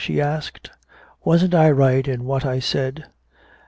[0.03, 0.71] she asked.
[1.23, 3.03] "Wasn't I right in what I said?"